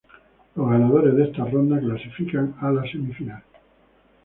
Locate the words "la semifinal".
2.71-3.43